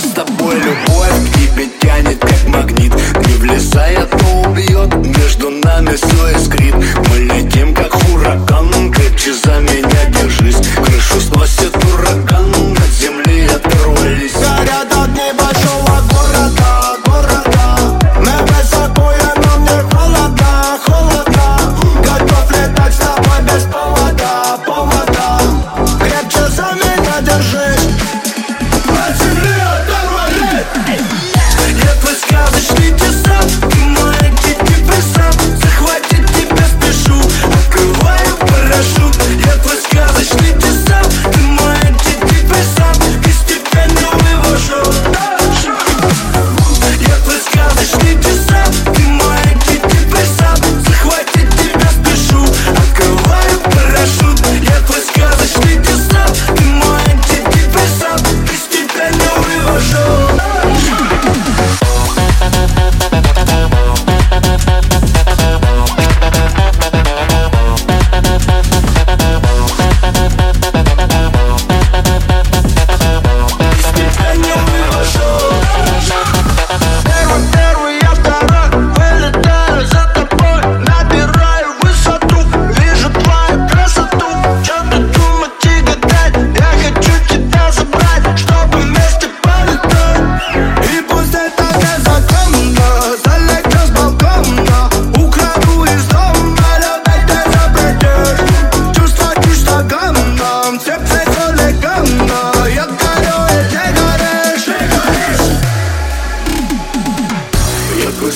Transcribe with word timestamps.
с 0.00 0.12
тобой 0.12 0.54
любовь 0.56 1.30
к 1.30 1.38
тебе 1.38 1.66
тянет 1.80 2.20
как 2.20 2.46
магнит. 2.46 2.92
Не 3.26 3.34
влезая, 3.34 4.06
но 4.22 4.42
убьет. 4.42 4.94
Между 4.94 5.50
нами 5.50 5.94
все 5.96 6.36
искрит. 6.36 6.67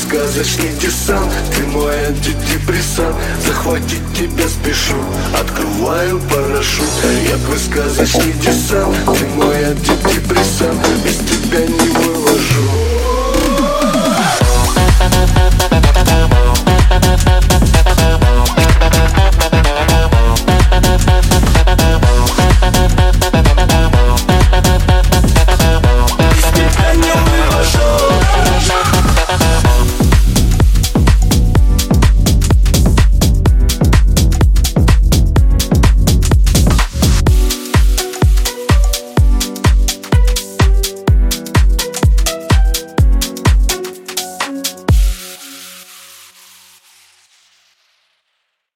сказочный 0.03 0.71
десант. 0.81 1.33
Ты 1.55 1.65
мой 1.67 1.95
антидепрессант. 2.07 3.17
Захватить 3.47 4.03
тебя 4.15 4.49
спешу. 4.49 4.97
Открываю 5.39 6.21
парашют. 6.21 6.89
Я 7.29 7.37
твой 7.37 7.59
сказочный 7.59 8.33
десант. 8.35 8.97
Ты 9.19 9.27
мой 9.37 9.65
антидепрессант. 9.65 10.02